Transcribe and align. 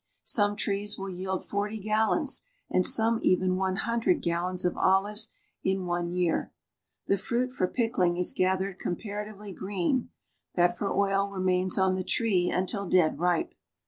Some 0.23 0.55
trees 0.55 0.97
will 0.97 1.11
yield 1.11 1.45
forty 1.45 1.79
gallons, 1.79 2.41
and 2.71 2.83
some 2.83 3.19
even 3.21 3.55
one 3.55 3.75
hundred 3.75 4.23
gall<i)i.s 4.25 4.65
of 4.65 4.75
olives 4.75 5.31
in 5.63 5.85
one 5.85 6.09
year. 6.09 6.51
The 7.05 7.19
fruit 7.19 7.51
for 7.51 7.67
pic 7.67 7.93
kling 7.93 8.17
is 8.17 8.33
gathered 8.33 8.79
comparatively 8.79 9.51
green; 9.53 10.09
that 10.55 10.75
for 10.75 10.91
oil 10.91 11.29
remains 11.29 11.77
on 11.77 11.93
the 11.93 12.03
tree 12.03 12.49
until 12.49 12.89
dead 12.89 13.19
ripe. 13.19 13.53